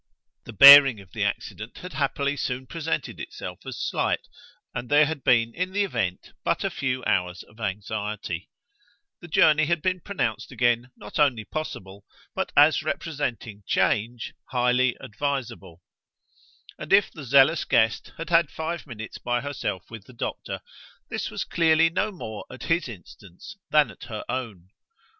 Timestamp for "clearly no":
21.43-22.11